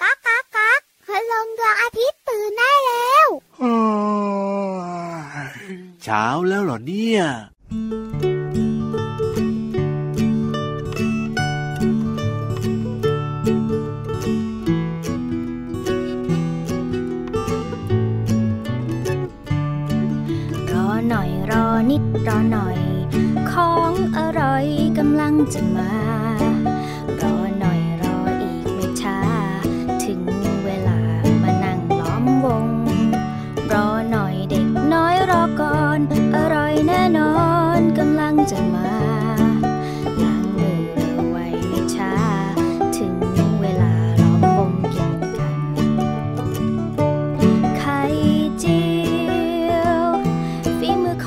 [0.00, 3.28] ก๊ากก๊ากก๊ากพลงดวงอาทิตย์ตื่นได้แล้ว
[6.02, 7.22] เช้าแล้วเหรอเนี่ย
[20.72, 22.78] รอหน่อยรอนิดรอหน่อย
[23.52, 24.66] ของอร่อย
[24.98, 25.89] กำลังจะมา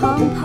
[0.03, 0.42] ฝี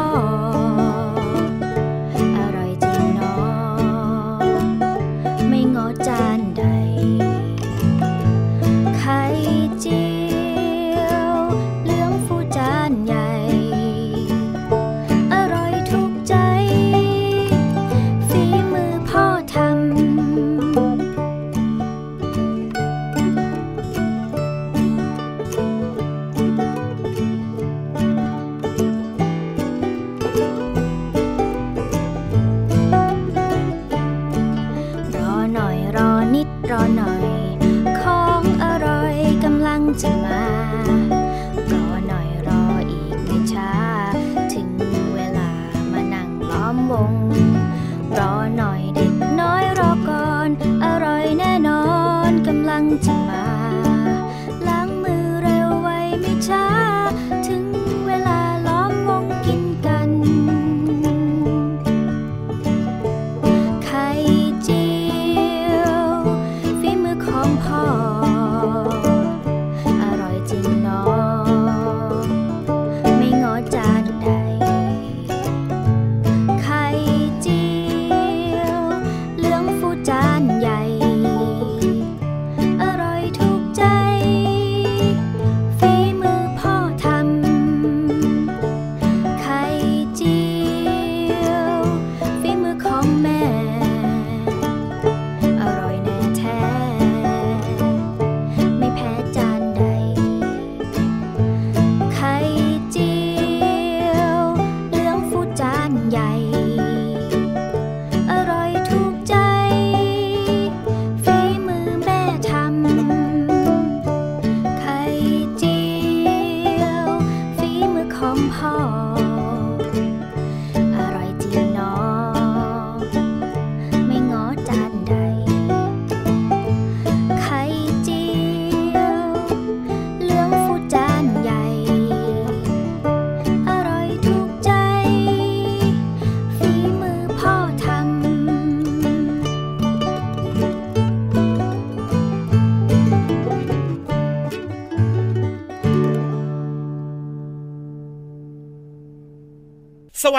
[52.90, 53.47] กำ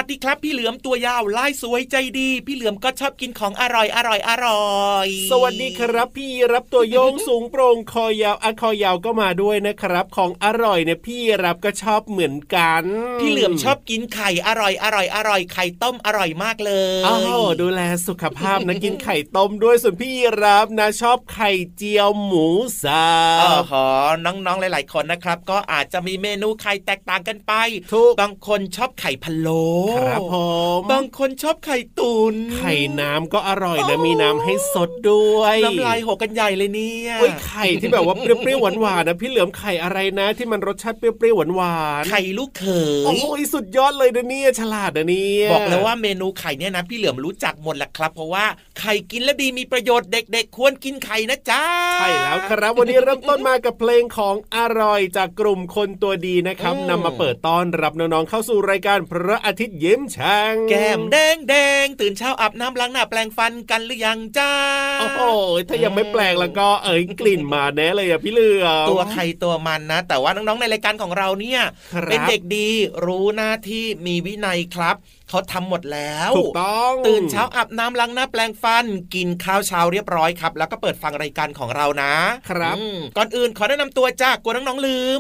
[0.02, 12.84] วัสดีครับ พี่เหลือมตัวยาวลายสวยใจดี พี่เหลือมก็ชอบกินของอร่อยอร่อยอร่อย สวัสดีครับ พี่รับตัวโยงสูงโปร่งคอยาวอะคอยาวก็มาด้วยนะครับ ของอร่อยเนี่ยพี่รับก็ชอบเหมือนกัน
[13.20, 20.12] พี่เหลือมชอบกินไข่อร่อยอร่อยอร่อยไข่ต้มอร่อยมากเลยอ้าวดูแลสุขภาพนะกินไข่ต้มด้วยส่วนพี่
[20.44, 22.48] รับนะชอบไข่เจียวหมู
[22.84, 23.06] สั
[23.42, 23.86] อ๋อบหอ
[24.26, 27.54] น้องๆหลาย ๆ คนนะครับ ก็อาจจะมีเมนูไข่แตกต่างกันไป
[27.94, 29.64] ทุกบางคนชอบไข่พะโล้
[29.98, 30.36] ครับผ
[30.78, 42.66] มบางคนชอบไข่ตุน ไข่น้ำก็อร่อยนะมีน้ำให้สดด้วยน้ำลายหกกันใหญ่เลยเนี่ยเอ้ยไข่ที่แบบว่าเปรี้ยวๆหวานๆนะพี่เหลือมไข่อะไรนะ ที่มันรสชาติเปรี้ยวๆหวานๆไข่ลูกเข
[43.06, 48.46] โอ้ยยสุดยอดเลยนะเนี่ยฉลาดนะเนี่ยบอกเลยว่าเมนูไข่เนี่ยนะพี่เหลือมรู้จักหมดแหละครับ เพราะว่า
[48.80, 51.64] ไข่กินแล้วดีมีประโยชน์เด็ก ๆ ควรกินไข่นะจ๊ะ
[52.00, 64.54] ใช่แล้วครับวันนี้เริ่มต้นมากับเพลงของอร่อยจากกลุ่มคนตัวดีนะครับอืมนำมาเปิดต้อนรับน้องๆเข้าสู่รายการพระอาทิตย์ยิ้มช่างแก้มแดงแดงตื่นเช้าอาบน้ำล้างหน้าแปรงฟันกันหรือยังจ้า
[65.00, 65.22] โอ้โห
[65.68, 71.62] ถ้ายังไม่แปลงแล้วก็เอ้ยกลิ่นมาแน่เลยอะพี่เหลือมตัวใครตัวมันนะ แต่ว่าน้องๆในรายการของเราเนี่ย
[71.94, 72.70] ครับเป็นเด็กดี
[73.06, 74.96] รู้หน้าที่มีวินัยครับ
[75.30, 78.86] เขาทำหมดแล้วถูกต้องตื่นเช้าอาบน้ำล้างหน้าแปลงฟัน
[79.16, 82.14] กินข้าวเช้าเรียบร้อยครับ แล้วก็เปิดฟังรายการของเรานะ
[82.50, 85.20] ครับอืมก่อนอื่นขอแนะนำตัวจ้ากลัวน้องๆลืม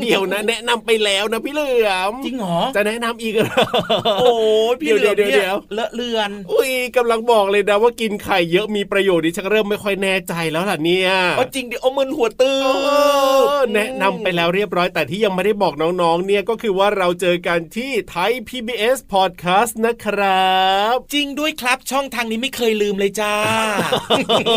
[0.00, 3.64] เดี๋ยวนะ แนะนำไปแล้วนะพี่เหลือมจริงเหรอจะแนะนำอีกเหรอ
[4.20, 4.32] โอ้
[4.72, 12.68] ยพี่เหลือมเดี๋ยวเนี่เดี๋ยยวเลอะเลือนอุ้ยกำลังบอกเลยนะว่ากินไข่เยอะมีประโยชน์ดิฉันเริ่มไม่ค่อยแน่ใจแล้วล่ะเนี่ยเอาจริงดิเอามึนหัวตื้เอ
[13.56, 18.32] อแนะนำไปแล้วเรียบร้อยแต่ที่ยังไม่ได้บอกน้องๆเนี่ยก็คือว่าเราเจอกันที่ไทย
[18.72, 20.52] PBS Podcast นะครั
[20.92, 23.34] บ จริงด้วยครับช่องทางนี้ไม่เคยลืมเลยจ้า
[24.46, 24.50] เอ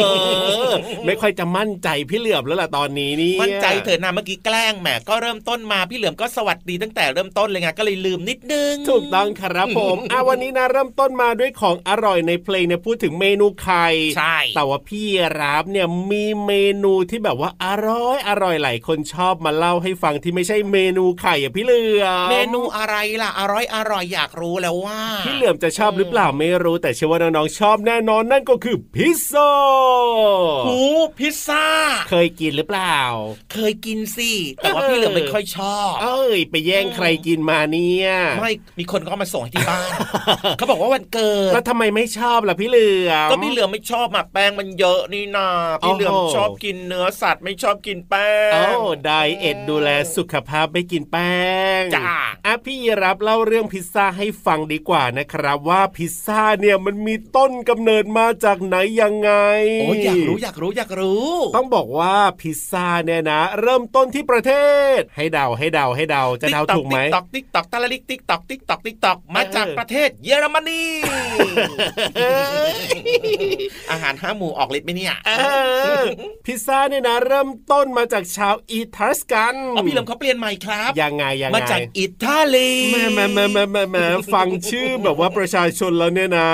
[0.69, 0.71] อ
[1.05, 15.05] ไม่ค่อยจะมั่นใจพี่เหลือมแล้วล่ะตอนนี้นี่มั่นใจเถอะนะเมื่อกี้แกล้งแหมก็เริ่มต้นมาพี่เหลือมก็สวัสดีตั้งแต่เริ่มต้นเลยไงก็เลยลืมนิดนึง ถูกต้องครับผมอะวันนี้นะเริ่มต้นมาด้วยของอร่อยในเพลงเนี่ยพูดถึงเมนูไข่ใช่แต่ว่าพี่
[15.39, 16.53] รับเนี่ยมีเม
[16.83, 29.51] นูที่แบบว่าอร่อยอร่อยหลายคนชอบมาเล่าให้ฟังที่ไม่ใช่เมนูไข่อะพี่เหลือมเมนูอะไรล่ะอร่อยอร่อยอยากรู้แล้วว่า พี่เหลือมจะชอบหรือเปล่าไม่รู้แต่เชื่อว่าน้องๆชอบแน่นอนนั่นก็คือพิซซ่า
[30.67, 30.79] หู
[31.17, 31.65] พิซซ่า
[32.09, 32.97] เคยกินหรือเปล่า
[33.53, 38.09] เคยกินสิแต่ว่าพี่เหลือมไม่ค่อยชอบ เอ้ย ไปแย่งใครกินมาเนี่ย
[38.39, 39.89] ไม่มีคนก็เอามาส่งให้ที่บ้าน
[40.57, 45.47] เขาบอกว่าวันเกิดแล้วทำไมไม่ชอบล่ะพี่เหลือมก็พี่เหลือมไม่ชอบหมักแป้งมันเยอะนี่นา
[45.81, 48.63] พี่เหลือมโอ้โหชอบกินเนื้อสัตว์ไม่ชอบกินแป้งโอ้
[49.05, 51.35] diet ดูแลสุขภาพไม่กินแป้
[51.79, 52.03] งจ้า
[52.45, 59.31] อะพี่รับเล่าเรื่องพิซซ่าให้ฟังดีกว่านะครับว่าพิซซ่าเนี่ยมันมีต้นกำเนิดมาจากไหนยังไง
[59.81, 64.51] โอ้ยอยากรู้อยากรู้อยากรู้ ต้องบอกว่าพิซซ่าเนี่ยนะ เริ่มต้นที่ประเท
[64.97, 70.83] ศ ให้เดาให้เดาให้เดาจะเดาถูกไหมติ๊กตอกติ๊กตอกตะละลิกติ๊กตอกติ๊กตอกติ๊กตอกมาจากเออประเทศเยอรมนี
[73.91, 75.31] อาหารห้าหมู่ออกฤทธิ์ไหมเนี่ยเอ
[76.01, 76.03] อ
[76.45, 86.49] พิซซ่าเนี่ยนะ เริ่มต้นมาจากชาวอิตาลีกันเอาพี่เหลิมเขาเปลี่ยนใหม่ครับยังไงยังไงมาจากอิตาลีแม่แม่แม่แม่แม่แม่ฟังชื่อแบบว่าประชาชนแล้วเนี่ยนะ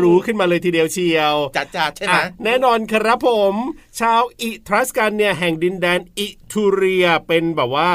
[0.00, 3.54] รู้ขึ้นมาเลยทีเดียวเชียวจัดจ้าใช่ไหมอะแน่นอนครับผม
[4.00, 7.90] ชาวอิทรัสกันเนี่ยแห่งดินแดนอิทูเรียเป็นแบบว่า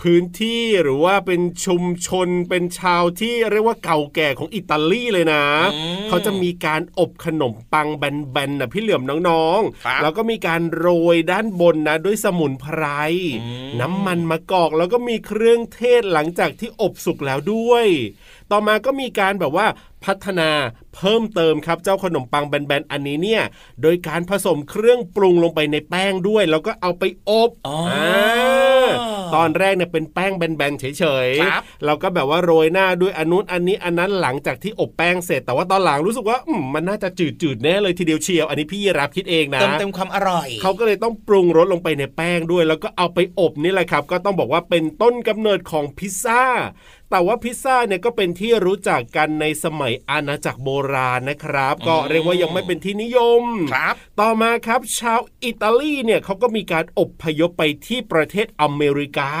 [0.00, 5.44] พื้นที่หรือว่าเป็นชุมชนเป็นชาวที่เรียกว่าเก่าแก่ของอิตาลีเลยนะ
[6.08, 12.82] เขาจะมีการอบขนมปังแบนๆนะพี่เหลื่อมน้องครับๆแล้วก็มีการโรยด้านบนนะด้วยสมุนไพร
[13.42, 17.86] อืมน้ำมันมะกอกแล้วก็มีเครื่องเทศหลังจากที่อบสุกแล้วด้วย
[18.54, 19.66] ต่อมาก็มีการแบบว่า
[20.04, 20.50] พัฒนา
[20.96, 23.42] เพิ่มเติมครับเจ้าขนมปังแบนๆอันนี้เนี่ย
[23.82, 28.88] โดยการผสมเครื่องปรุงลงไปในแป้งด้วย แล้วก็เอาไปอบอ๋ออ่า
[29.34, 46.44] ตอนแรกเนี่ยเป็นแป้งแบนๆเฉยครับๆเราก็แบบว่าโรยหน้าด้วยอันนู้นอันนี้อันนั้นหลังจากที่อบแป้งเสร็จ แต่ว่าตอนหลังรู้สึกว่าอืมมันน่าจะจืดๆแน่เลยทีเดียวเชียว อันนี้พี่ยีรับคิดเองนะเติมเต็มความอร่อยเขาก็เลยต้องปรุงรสลงไปในแป้งด้วย แล้วก็เอาไปอบนี่แหละครับ ก็ต้องบอกว่าเป็นต้นกำเนิดของพิซซ่า
[47.14, 53.42] แต่ว่าพิซซ่าเนี่ยก็เป็นที่รู้จักกันในสมัยอาณาจักรโบราณนะครับ ก็เรียกว่ายังไม่เป็นที่นิยม
[53.74, 59.32] ครับ ต่อมาครับ ชาวอิตาลีเนี่ยเขาก็มีการอบพยพไปที่ประเทศอเมริกา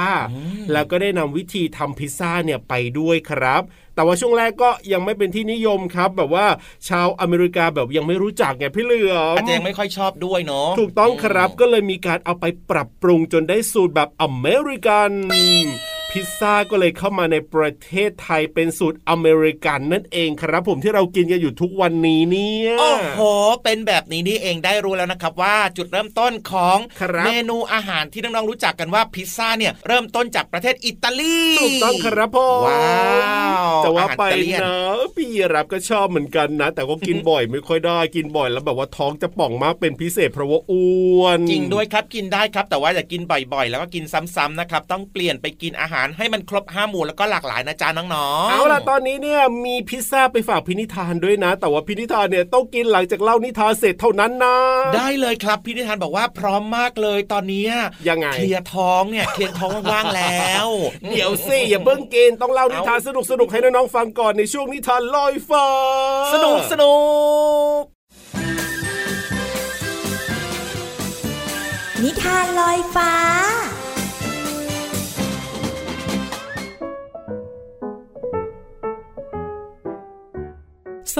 [0.72, 3.62] แล้วก็ได้นำวิธีทำพิซซ่าเนี่ยไปด้วยครับ
[3.94, 6.46] แต่ว่าช่วงแรกก็ยังไม่เป็นที่นิยมครับ แบบว่า
[6.88, 15.10] ชาวอเมริกาแบบยังไม่รู้จักไงพี่เหลือมอาจจะยังไม่ค่อยชอบด้วยเนาะถูกต้องครับก็เลยมีการเอาไปปรับปรุงจนได้สูตรแบบอเมริกัน
[16.18, 23.20] พิซซ่าก็เลยเข้ามาในประเทศไทยเป็นสูตรอเมริกันนั่นเองครับ ผมที่เรากินกันอยู่ทุกวันนี้เนี่ยโอ้โห
[23.64, 44.04] เป็นแบบนี้นี่เองได้รู้แล้วนะครับว่าจุดเริ่มต้นของครับเมนูอาหารที่น้องๆรู้จักกันว่าพิซซ่าเนี่ยเริ่มต้นจากประเทศอิตาลีถูกต้องครับพ่อว้าวจะว่าไปอาหารอิตาเลียนนะพี่รับก็ชอบเหมือนกันนะ แต่ก็กินบ่อยไม่ค่อยได้กินบ่อยแล้วแบบว่าท้องจะป่องมากเป็นพิเศษเพราะว่าอ้วนจริงด้วยครับกินได้ครับ แต่ว่าอย่ากินบ่อยๆ แล้วก็กิน
[44.36, 54.56] ซ้ำๆนะครับต้องเปลี่ยนไปกินอาหารให้มันครบห้าหมู่แล้วก็หลากหลายนะจ๊ะน้องๆเอาล่ะตอนนี้เนี่ยมีพิซซ่าไปฝากพินิธานด้วยนะ แต่ว่าพินิธานเนี่ยต้องกินหลังจากเล่านิทานเสร็จเท่านั้นนะ
[54.96, 57.72] ได้เลยครับพี่นิทานบอกว่าพร้อมมากเลยตอนเนี้ย
[58.08, 60.68] ยังไงเคลียร์ท้องเนี่ยเคลียร์ท้องว่างๆแล้ว
[61.10, 65.66] เดี๋ยวสิอย่าเพิ่งกินต้องเล่านิทานสนุกสนุกๆให้น้องๆฟังก่อนในช่วงนิทานลอยฟ้า
[66.34, 66.94] สนุกสนุ
[67.78, 67.80] ก
[72.02, 73.23] นิทานลอยฟ้า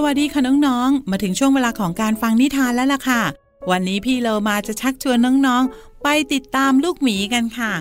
[0.04, 3.22] วัสดีค่ะน้องๆ มาถึงช่วงเวลาของการฟังนิทานแล้วล่ะค่ะ
[3.70, 7.72] วันนี้พี่เรามาจะชักชวนน้องๆ ไปติดตามลูกหมีกันค่ะ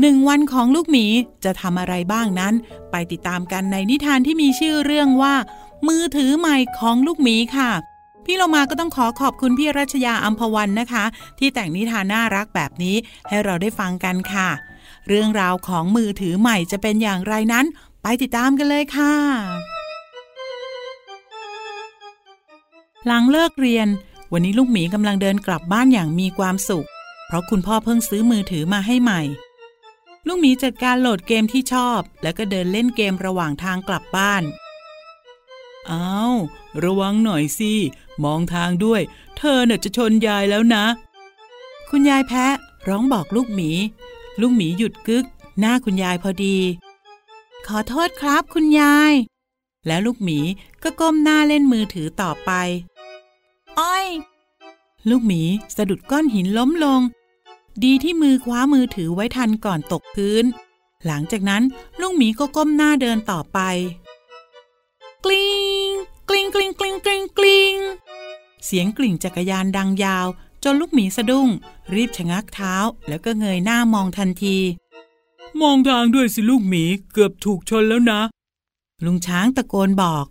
[0.00, 1.06] หนึ่งวันของลูกหมี
[1.44, 2.54] จะทำอะไรบ้างนั้น
[2.90, 5.34] ไปติดตามกันในนิทานที่มีชื่อเรื่องว่า
[5.88, 7.70] มือถือใหม่ของลูกหมีค่ะ
[8.24, 11.04] พี่เรามาก็ต้องขอขอบคุณพี่รัชยาอัมพวันนะคะ
[11.38, 12.96] ที่แต่งนิทานน่ารักแบบนี้
[13.28, 14.48] ให้เราได้ฟังกันค่ะ
[15.08, 17.66] เรื่องราวของมือถือใหม่จะเป็นอย่างไรนั้น
[18.02, 19.79] ไปติดตามกันเลยค่ะ
[23.06, 23.88] หลังเลิกเรียน
[24.32, 26.86] วันนี้ลูกหมีกำลังเดินกลับบ้านอย่างมีความสุข
[27.26, 29.20] เพราะคุณพ่อเพิ่งซื้อมือถือมาให้ใหม่
[30.26, 34.42] ลูกหมีจัดการโหลดเกมที่ชอบ แล้วก็เดินเล่นเกมระหว่างทางกลับบ้าน
[35.90, 36.34] อ้าว
[36.84, 37.72] ระวังหน่อยสิ
[38.24, 39.00] มองทางด้วย
[39.36, 40.84] เธอน่ะจะชนยายแล้วนะ
[41.90, 42.54] คุณยายแพะ
[42.88, 43.70] ร้องบอกลูกหมี
[44.40, 45.24] ลูกหมีหยุดกึก
[45.58, 46.56] หน้าคุณยายพอดี
[47.66, 49.12] ขอโทษครับคุณยาย
[49.86, 50.38] แล้วลูกหมี
[50.82, 52.50] ก็ก้มหน้าเล่นมือถือต่อไป
[53.78, 54.06] อ้อย
[55.08, 55.42] ลูกหมี
[55.76, 57.00] สะดุดก้อนหินล้มลง
[57.84, 60.44] ดีที่มือคว้ามือถือไว้ทันก่อนตกพื้น
[61.06, 61.62] หลังจากนั้น
[62.00, 63.58] ลูกหมีก็ก้มหน้าเดินต่อไป
[65.24, 65.54] กลิ้
[65.88, 65.90] ง
[66.28, 67.76] กลิ้งกลิ้งกลิ้งกลิ้งกลิ้ง
[68.64, 70.26] เสียงกริ่งจักรยานดังยาว
[70.64, 71.48] จนลูกหมีสะดุ้ง
[71.94, 72.74] รีบชะงักเท้า
[73.08, 74.56] แล้วก็เงยหน้ามองทันที
[75.62, 78.20] มองทางด้วยสิลูกหมีเกือบถูกชนแล้วนะ
[79.04, 80.26] ลุงช้างตะโกนบอก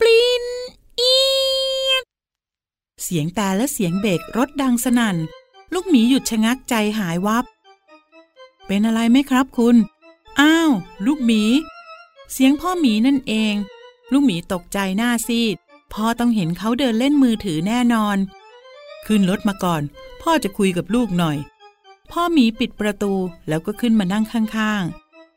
[0.00, 0.61] ปริ๊นเอี๊ยด
[3.02, 5.16] เสียงแตรและเสียงเบรกรถดังสนั่น
[5.72, 7.44] ลูกหมีหยุดชะงักใจหายวับ
[8.66, 9.76] เป็นอะไรไหมครับคุณ
[10.40, 10.70] อ้าว
[11.06, 11.42] ลูกหมี
[12.32, 13.54] เสียงพ่อหมีนั่นเอง
[14.12, 15.56] ลูกหมีตกใจหน้าซีด
[15.92, 18.16] พ่อต้องเห็นเขาเดินเล่นมือถือแน่นอน
[19.06, 19.82] ขึ้นรถมาก่อน
[20.22, 21.36] พ่อจะคุยกับลูกหน่อย
[22.10, 23.12] พ่อหมีปิดประตู
[23.48, 24.84] แล้วก็ขึ้นมานั่งข้าง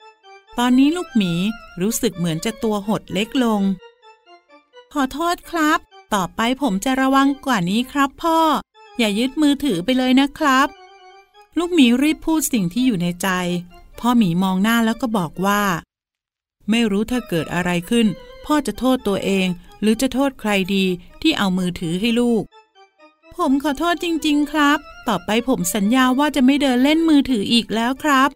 [0.01, 1.33] ๆ ตอนนี้ลูกหมี
[1.81, 3.61] รู้สึกเหมือนจะตัวหดเล็กลง
[4.93, 5.79] ขอโทษครับ
[6.15, 8.39] ต่อไปผมจะระวังกว่านี้ครับพ่อ
[8.97, 10.67] อย่ายึดมือถือไปเลยนะครับ
[11.57, 13.29] ลูกหมีรีบพูดสิ่งที่อยู่ในใจ
[13.99, 15.63] พ่อหมีมองหน้าแล้วก็บอกว่า
[16.69, 18.07] ไม่รู้ถ้าเกิดอะไรขึ้น
[18.45, 19.47] พ่อจะโทษตัวเอง
[19.81, 20.85] หรือจะโทษใครดี
[21.21, 22.43] ที่เอามือถือให้ลูก
[23.35, 28.29] ผมขอโทษจริง ๆ ครับ ต่อไปผมสัญญาว่าจะไม่เดินเล่นมือถืออีกแล้วครับ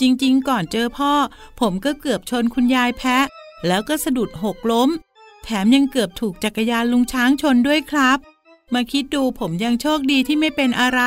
[0.00, 1.12] จริง ๆ ก่อนเจอพ่อ
[1.60, 3.26] ผมก็เกือบชนคุณยายแพะ
[3.66, 4.90] แล้วก็สะดุดหกล้ม
[5.44, 8.18] แถมยังเกือบถูกจักรยานลุงช้างชนด้วยครับ
[8.74, 11.00] มาคิดดูผมยังโชคดีที่ไม่เป็นอะไร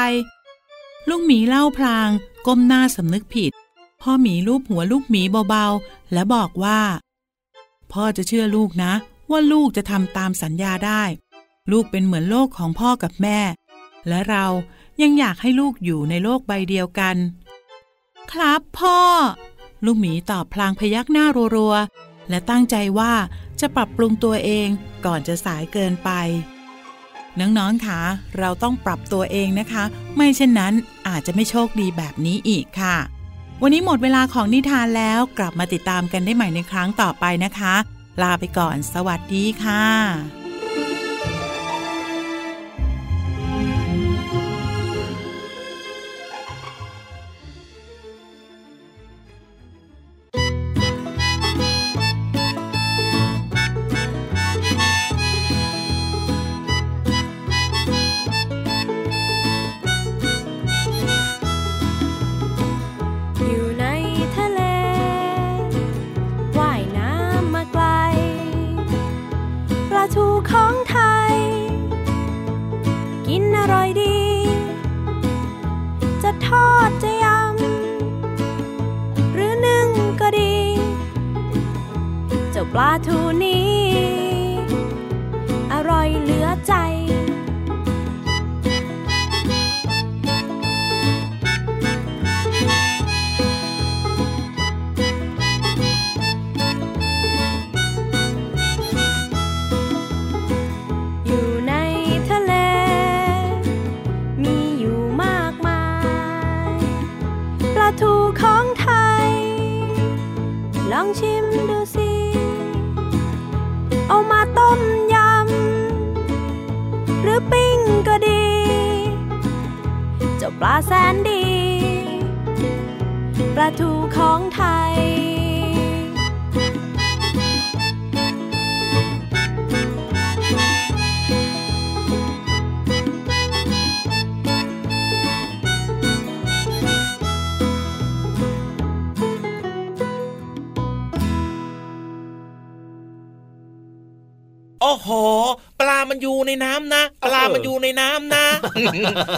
[1.10, 2.10] ลูกหมีเล่าพลาง
[2.46, 3.52] ก้มหน้าสำนึกผิด
[4.02, 6.82] พ่อหมีลูบหัวลูกหมีเบาๆ และบอกว่า
[7.92, 8.94] พ่อจะเชื่อลูกนะ
[9.32, 11.04] ว่าลูกจะทำตามสัญญาได้
[11.72, 13.40] ลูกเป็นเหมือนโลกของพ่อกับแม่
[14.08, 14.46] และเรา
[15.02, 17.16] ยังอยากให้ลูกอยู่ในโลกใบเดียวกัน
[18.32, 19.00] ครับพ่อ
[19.86, 21.26] ลูกหมีตอบพลางพยักหน้า
[21.56, 23.14] รัวๆและตั้งใจว่า
[23.60, 24.68] จะปรับปรุงตัวเอง
[25.06, 26.10] ก่อนจะสายเกินไป
[27.40, 28.02] น้องๆคะ
[28.40, 29.84] เราต้องปรับตัวเองนะคะ
[30.16, 30.74] ไม่เช่นนั้น
[31.08, 32.98] อาจจะไม่โชคดีแบบนี้อีกค่ะ
[33.62, 37.76] วันนี้หมดเวลาของนิทานแล้วกลับมาติดตามกันได้ใหม่ในครั้งต่อไปนะคะ
[38.22, 40.43] ลาไปก่อน สวัสดีค่ะ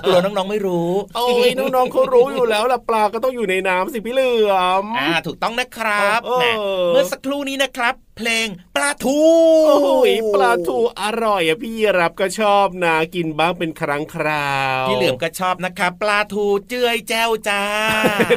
[0.06, 6.46] กลัวน้องๆไม่รู้ โอ้ยน้องๆเขารู้อยู่แล้วล่ะปลาก็ต้องอยู่ในน้ำสิพี่เหลือมอ่าถูกต้องนะครับเออแหม
[6.88, 9.20] เมื่อสักครู่นี้นะครับเพลงปลาทู
[9.68, 9.88] โอ้โห
[10.36, 14.54] ปลาทูอร่อยอะพี่รับก็ชอบนะ กินบ้างเป็นครั้งครา
[14.84, 17.62] วพี่เหลือมก็ชอบนะครับปลาทูเจือยแจ้วจ้า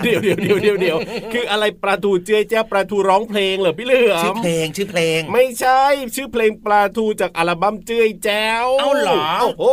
[0.03, 0.99] เดี๋ยวเดี๋ยวเดี๋ยวเดี๋ยวเดี๋ยว
[1.33, 5.83] คืออะไรปลาทูเจ๊เจ้าปลาทูร้องเพลงเหรอพี่เหลือมชื่อเพลงชื่อเพลง ไม่ใช่
[6.15, 9.65] ชื่อเพลงปลาทูจากอัลบั้มเจ้ยแจ้วเอาเหรอโอ้โห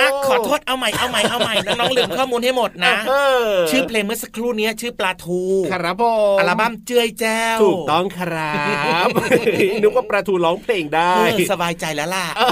[0.00, 3.14] อะขอโทษเอาใหม่เอาใหม่เอาใหม่น้องๆลืมข้อมูลให้หมดนะเอ
[3.46, 5.40] อชื่อเพลงเมื่อสักครู่นี้ชื่อปลาทู
[5.72, 8.52] ครับผมอัลบั้มเจือยแจ้วถูกต้องครั
[9.06, 9.21] บ
[9.82, 12.42] นึกว่าปลาทูร้องเพลงได้เออสบายใจแล้วล่ะเอ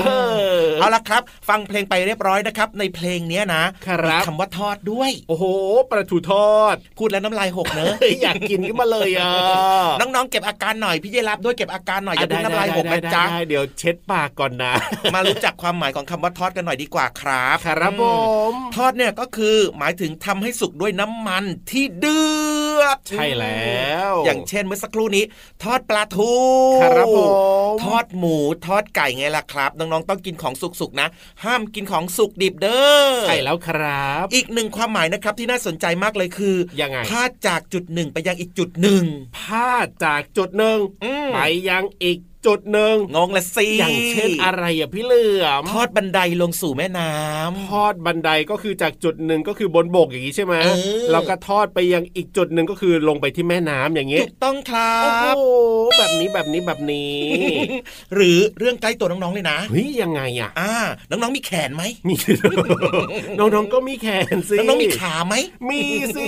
[0.56, 5.44] อเอาละครับ ฟังเพลงไปเรียบร้อยนะครับ ในเพลงเนี้ยนะครับมีคำว่าทอดด้วย โอ้โห
[5.90, 9.30] ปลาทูทอด พูดแล้วน้ำลายหกเนอะเฮ้ยอยากกินขึ้นมาเลยอะ
[10.00, 14.72] น้องๆเก็บอาการหน่อยพี่เยรับด้วยเก็บอาการหน่อยอย่าเพิ่งน้ำลายหกได้นะได้จ๊ะได้เดี๋ยวเช็ดปากก่อนนะ
[15.14, 18.10] มารู้จักความหมายของคำว่าทอดกันหน่อยดีกว่าครับครับผอื
[18.52, 22.59] มทอดเนี่ยก็คือหมายถึงทำให้สุกด้วยน้ำมันที่เดือด
[23.08, 25.24] ใช่แล้ว อย่างเช่นเมื่อสักครู่นี้
[25.62, 26.32] ทอดปลาทู
[26.82, 27.30] ครับผม
[27.82, 31.08] ทอดหมูทอดไก่ไงล่ะครับน้องๆต้องกินของสุกๆนะ
[31.44, 39.02] ห้ามกินของสุกดิบเด้อใช่แล้วครับ อีกหนึ่งความหมายนะครับที่น่าสนใจมากเลยคือยังไงพาดจากจุดหนึ่งไปยังอีกจุดหนึ่ง
[39.38, 55.42] พาดจากจุดหนึ่งอืมไปยังอีก จุดหนึ่งงงละสิอย่างเช่นอะไรอะพี่เหลือมทอดบันไดลงสู่แม่น้ำทอดบันไดก็คือจากจุดหนึ่งก็คือบนบกอย่างนี้ใช่ไหมเออแล้วก็ทอดไปยังอีกจุดหนึ่งก็คือลงไปที่แม่น้ำอย่างนี้ถูกต้องครัโอ้บโห
[55.98, 57.20] แบบนี้แบบนี้แบบนี้
[58.14, 60.72] หรือเรื่องใกล้ตัวน้องๆเลยนะเฮ้ยยังไงอะอ่า
[61.10, 62.14] น้องๆมีแขนไหมมี
[63.38, 65.34] น้องๆก็มีแขนสิน้องๆมีขาไหม
[65.70, 65.80] มี
[66.16, 66.26] สิ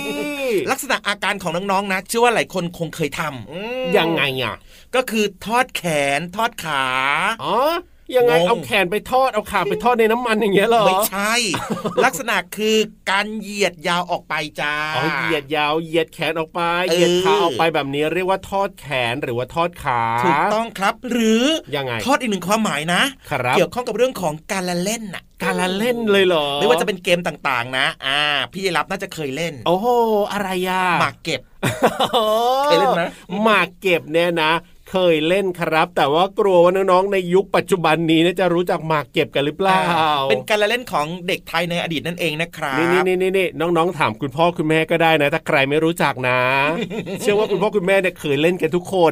[0.71, 4.55] ลักษณะอาการของน้องๆนะเชื่อว่าหลายคนคงเคยทำอืมยังไงอะ
[4.95, 6.02] ก็คือทอดแขน
[6.35, 6.85] ทอดขา
[7.43, 7.55] อ๋อ
[8.17, 11.33] ยังไงงงเอาแขนไปทอดเอาขาไปทอดในน้ำมันอย่างเงี้ยเหรอไม่ใช่
[12.05, 12.77] ลักษณะคือ
[13.11, 21.45] การเหยียดยาวออกไปจ้าอ๋อเหยียดยาวเหยียดแขนออกไปเออเหยียดขาออกไปแบบนี้เรียกว่าทอดแขนหรือว่าทอดขาถูกต้องครับหรือ
[21.75, 28.21] ยังไงทอดอีกหนึ่งความหมายนะครับเกี่ยวข้องกับเรื่องของการละเล่นน่ะการละเล่นเลยเหรอไม่ว่าจะเป็นเกมต่างๆ นะ อ่า
[28.53, 29.87] พี่รับน่าจะเคยเล่น โอ้โห
[30.33, 31.41] อะไรอะหมากเก็บ
[32.65, 33.03] เคยเล่นไหม
[33.43, 34.51] หมากเก็บเนี่ยนะ
[34.93, 39.81] เคยเล่นครับ แต่ว่ากลัวว่าน้องๆในยุคปัจจุบันนี้เนี่ยจะรู้จักหมากเก็บกันหรือเปล่า
[40.29, 46.39] เป็นการละเล่นของเด็กไทยในอดีตนั่นเองนะครับนี่นี่นี่นี่น้องๆถามคุณพ่อคุณแม่ก็ได้นะ ถ้าใครไม่รู้จักนะ
[47.21, 49.11] เชื่อว่าคุณพ่อคุณแม่เนี่ยเคยเล่นกันทุกคน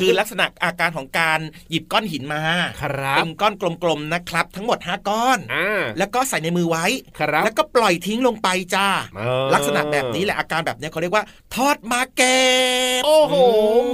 [0.00, 2.42] คือลักษณะอาการของการหยิบก้อนหินมา
[2.82, 6.84] ครับเป็นก้อนกลมๆนะครับ ทั้งหมด 5 ก้อนอ่าแล้วก็ใส่ในมือไว้
[7.18, 12.40] ครับแล้วก็ปล่อยทิ้งลงไปจ้าเออลักษณะแบบนี้แหละอาการแบบนี้เขาเรียกว่า ทอดมาเก็
[13.00, 13.34] บโอ้โห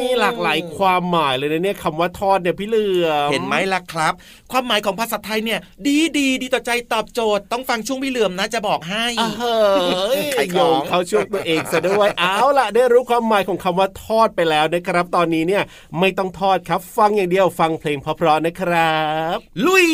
[0.00, 4.12] มีหลากหลายความหมายเลยนะเนี่ยคำว่าทอดเนี่ยพี่เหลือเห็นไหมล่ะครับ
[4.52, 9.06] ความหมายของภาษาไทยเนี่ย ดีดีดีต่อใจตอบโจทย์ต้องฟังช่วงพี่เหลื่อมนะจะบอกให้
[9.38, 9.60] เฮ้
[10.16, 15.62] ยยขโยงเขาช่วยตัวเองซะด้วยเอาล่ะ ได้รู้ความหมายของคำว่าทอดไปแล้วนะครับ ตอนนี้เนี่ย
[15.98, 18.98] ไม่ต้องทอดครับ ฟังอย่างเดียวฟังเพลงเพราะๆนะครั
[19.34, 19.36] บ
[19.66, 19.88] ลุย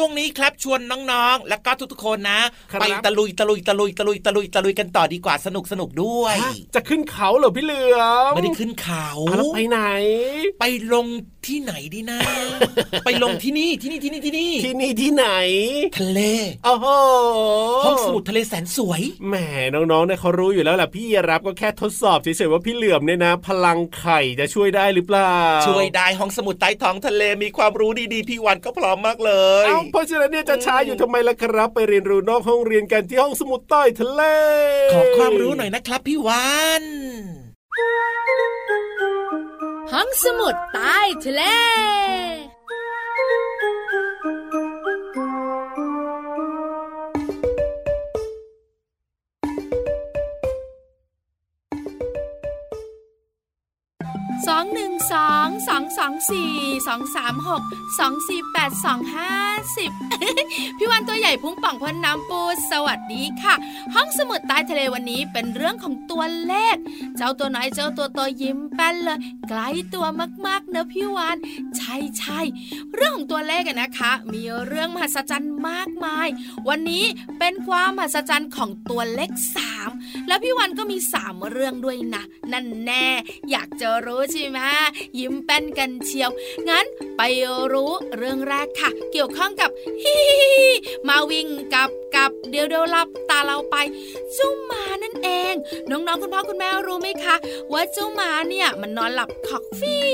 [0.00, 0.80] ช่วงนี้ครับชวน
[1.12, 2.40] น้องๆ แล้วก็ทุกๆคนนะ
[2.72, 9.80] ครับไปตะลุยตะลุยตะลุยตะลุยตะลุยตะลุยกันต่อดีกว่าสนุกสนุกด้วยฮะจะขึ้นเขาเหรอพี่เหลือมไม่ได้ขึ้นเขาอะแล้วไปไหน
[10.60, 11.06] ไปลง
[11.46, 12.18] ที่ไหนดีนะ
[13.04, 15.26] ไปลงที่นี่ที่นี่ที่นี่ที่นี่ที่นี่ที่ไหน
[15.98, 16.20] ทะเล
[16.64, 16.86] โอ้โห
[17.84, 19.34] ห้องสมุดทะเลแสนสวยแหม
[19.74, 25.34] น้องๆเนี่ยเขารู้อยู่แล้วแหละพี่รับก็แค่ทดสอบเฉยๆว่าพี่เหลือมเนี่ยนะ พลังไข่จะช่วยได้หรือเปล่า
[25.68, 29.32] ช่วยได้ห้องสมุดใต้ท้องทะเลมีความรู้ดีๆพี่วันก็พร้อมมากเล
[29.64, 34.22] ย เอ้าเพราะฉะนั้นเนี่ยจะช้าอยู่ทำไมล่ะครับ ไปเรียนรู้นอกห้องเรียนกันที่ห้องสมุดใต้ทะเล
[34.92, 36.48] ขอความรู้หน่อยนะครับพี่วั
[36.80, 36.82] น
[39.92, 41.42] ห้องสมุดใต้ทะเล
[54.48, 56.52] สองหนึ่งสองสองสองสี่
[56.88, 57.62] สองสามหก
[57.98, 59.32] สองสี่แปดสองห้า
[59.76, 59.90] สิบ
[60.78, 63.54] พี่วันตัวใหญ่พุงป่องพ้นน้ำปูสวัสดีค่ะ
[63.94, 66.76] ห้องสมุดใต้ทะเลวันนี้เป็นเรื่องของตัวเลข
[67.16, 69.60] เจ้าตัวน้อยเจ้าตัวโตยิ้มแป้นเลยไกล
[69.94, 70.06] ตัว
[70.46, 71.36] มากๆเนอะพี่วาน
[71.76, 72.40] ใช่ใช่
[72.94, 76.28] เรื่องของตัวเลขนะคะ มีเรื่องมหัศจรรย์มากมาย
[76.68, 77.04] วันนี้
[77.38, 79.77] เป็นความมหัศจรรย์ของตัวเลขสาม
[80.28, 83.06] แล้วพี่วันก็มีสามเรื่องด้วยนะ นั่นแน่
[83.50, 84.58] อยากจะรู้ใช่ไหม
[85.18, 86.30] ยิ้มแป้นกันเชียว
[86.68, 86.84] งั้น
[87.16, 87.22] ไป
[87.72, 89.70] รู้เรื่องแรกค่ะ เกี่ยวข้องกับ
[90.02, 90.68] ฮิฮิฮิ
[91.08, 93.76] มาวิ่งกับกับเดี๋ยวเดี๋ยวหลับตาเราไป
[94.34, 95.54] เจ้าหมานั่นเอง
[95.90, 97.36] น้องๆคุณพ่อคุณแม่รู้ไหมคะ
[97.72, 100.10] ว่าเจ้าหมาเนี่ยมันนอนหลับคอกฟี่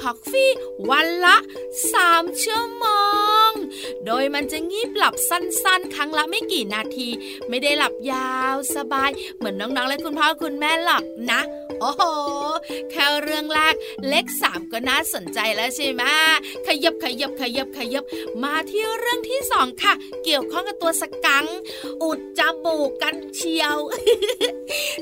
[0.00, 0.50] คอกฟี่
[0.90, 1.36] วันละ
[1.92, 2.86] สามชั่วโม
[3.48, 3.50] ง
[4.06, 7.08] โดยมันจะงีบหลับสั้นๆ ครั้งละไม่กี่นาที
[7.48, 11.40] ไม่ได้หลับยาวสบาย เหมือนน้องๆและคุณพ่อคุณแม่หลับนะ
[11.84, 12.02] อ้โห
[12.90, 13.74] แค่เรื่องแรก
[14.08, 16.02] เลขสามก็น่าสนใจแล้วใช่ไหม
[16.66, 18.04] ขยับขยับขยับขยับ
[18.42, 19.94] มาที่เรื่องที่สองค่ะ
[20.24, 21.46] เกี่ยวข้องกับตัวสกัง
[22.02, 23.76] อุดจมูกกันเชียว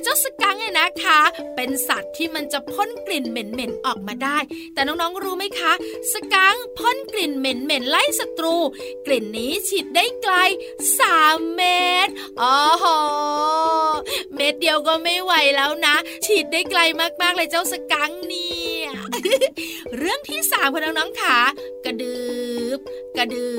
[0.03, 1.21] เจ้าสกังเนี่ยนะคะ
[1.57, 4.38] เป็นสัตว์ที่มันจะพ่นกลิ่นเหม็นๆออกมาได้
[4.75, 5.73] แต่น้องๆรู้ไหมคะ
[6.12, 8.57] สกังพ่นกลิ่นเหม็นๆไล่ศัตรู
[9.07, 10.35] กลิ่นนี้ฉีดได้ไกล
[10.97, 11.62] 3เม
[12.07, 12.87] ตรอ๋อโห
[14.35, 15.95] เม็ดเดียวก็ไม่ไหวแล้วนะ
[16.27, 16.88] ฉีดได้ไกล
[17.22, 18.88] มากๆเลยเจ้าสกังเนี่ย
[19.96, 21.38] เรื่องที่สามค่ะน้องๆค่ะ
[21.85, 22.20] กระดื
[22.76, 22.78] บ
[23.16, 23.52] กระดื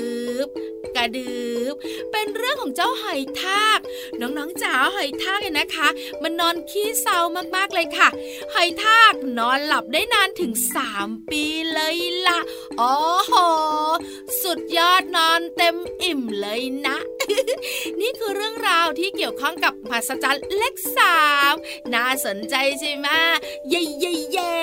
[0.45, 0.47] บ
[0.95, 1.33] กระดื
[1.73, 1.75] บ
[2.11, 3.79] เป็นเรื่องของเจ้าหอยทาก
[4.21, 5.87] น้องๆจ๋าหอยทากเนี่ยนะคะ
[6.23, 7.19] มันนอนขี้เศร้า
[7.55, 8.09] มากๆเลยค่ะ
[8.53, 10.51] หอยทากนอนหลับได้นานถึง
[10.91, 11.97] 3 ปีเลย
[12.27, 12.39] ล่ะ
[12.79, 12.93] อ๋อ
[13.27, 13.33] โห
[14.43, 16.97] สุดยอดนอนเต็มอิ่มเลยนะ
[18.01, 21.19] นี่คือเรื่องราวที่เกี่ยวข้องกับมหัศจรรย์เลขสา
[21.51, 21.53] ม
[21.93, 23.07] น่าสนใจใช่ไหม
[23.69, 24.53] เย่เย่เย่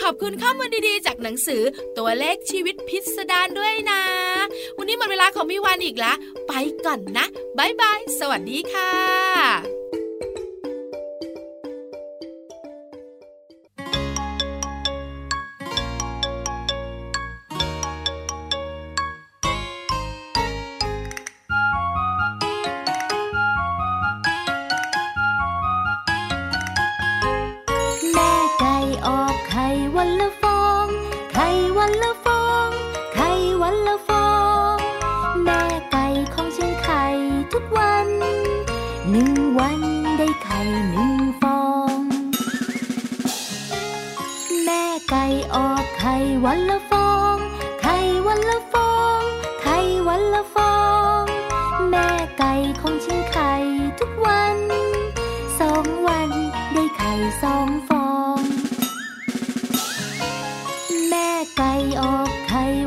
[0.00, 1.62] ขอบคุณข้อมูลดีๆ จากหนังสือ
[1.98, 4.02] ตัวเลขชีวิตพิสดารด้วยนะ
[4.78, 6.16] วันนี้หมดเวลาของพี่วานอีกแล้ว
[6.48, 6.52] ไป
[6.84, 7.26] ก่อนนะ
[7.58, 10.01] บายบาย สวัสดีค่ะ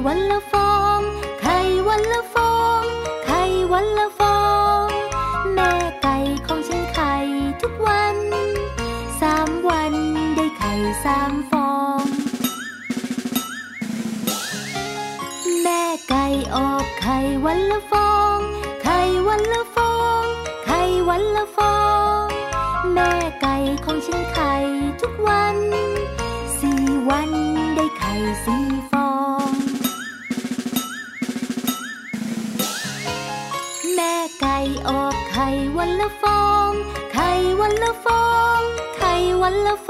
[0.05, 0.99] วันละฟอง
[1.41, 2.83] ไข่วันละฟอง
[3.25, 3.41] ไข่
[3.71, 4.07] วันละ
[37.55, 39.89] ไข่วันละฟ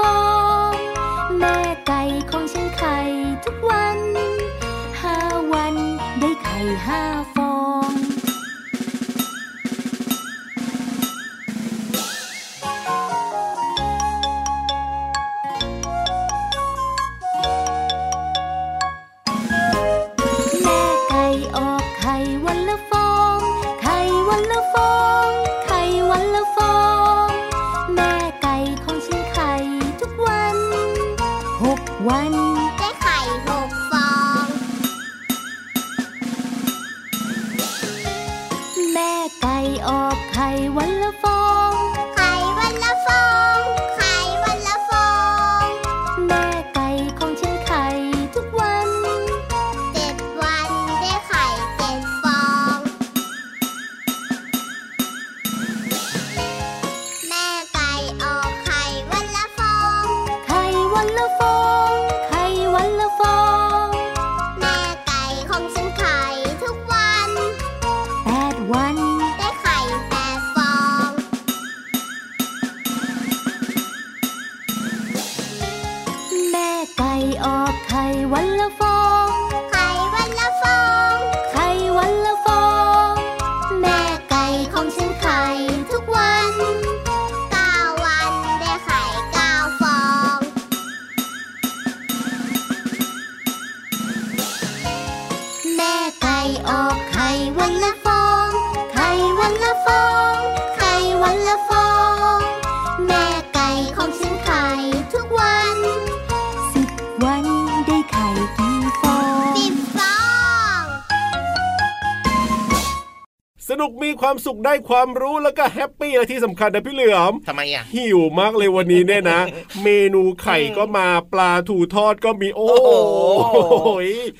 [114.36, 119.40] ความสุขได้ความรู้แล้วก็แฮปปี้และที่สำคัญนะพี่เหลือมทำไมอะหิวมากเลยวันนี้เนี่ยนะ
[119.82, 122.98] เมนูไข่ก็มาปลาถูทอดก็มีโอ้โอ้
[123.44, 123.90] โหโห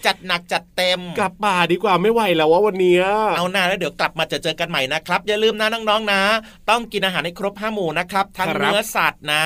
[0.06, 3.02] จัดหนักจัดเต็มกลับป่าดีกว่าไม่ไหวแล้วว่าวันเนี้ย
[3.37, 6.20] เอาหน้าแล้วเดี๋ยวกลับมาเจอเจอกันใหม่นะครับ อย่าลืมนะน้องๆนะ
[6.70, 9.44] ต้องกินอาหารให้ครบห้าหมู่นะครับทั้งครับเนื้อสัตว์นะ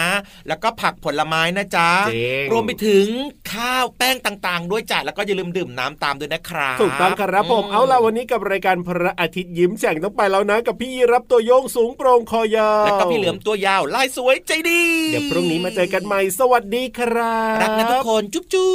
[0.49, 3.07] แล้วก็ผักผลไม้นะจ๊ะจริงรวมไปถึง
[3.53, 14.83] ข้าวแป้งต่างๆ ด้วยจ้ะแล้วก็อย่าลืมดื่มน้ำตามด้วยนะครับถูกต้องครับผมเอาล่ะวันนี้กับรายการพระอาทิตย์ยิ้มแฉ่งต้องไปแล้วนะ กับพี่ยีรับตัวโยงสูงโปร่งคอยาวแล้วก็พี่เหลือมตัวยาวลายสวยใจดี
[15.13, 18.71] เดี๋ยวพรุ่งนี้มาเจอกันใหม่สวัสดีครับรักนะทุกคนจุ๊บจุ๊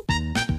[0.00, 0.55] บ